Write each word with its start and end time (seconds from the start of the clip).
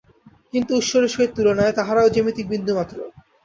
কিন্তু 0.53 0.71
ঈশ্বরের 0.75 1.09
সহিত 1.09 1.31
তুলনায় 1.35 1.75
তাঁহারাও 1.77 2.13
জ্যামিতিক 2.15 2.45
বিন্দুমাত্র। 2.49 2.97